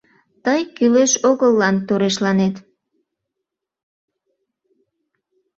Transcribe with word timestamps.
Тый 0.45 0.61
кӱлеш-огыллан 0.75 1.75
торешланет. 1.87 2.55